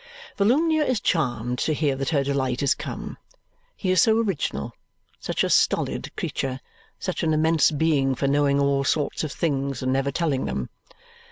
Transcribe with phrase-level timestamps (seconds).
[0.35, 3.19] Volumnia is charmed to hear that her delight is come.
[3.75, 4.73] He is so original,
[5.19, 6.59] such a stolid creature,
[6.97, 10.69] such an immense being for knowing all sorts of things and never telling them!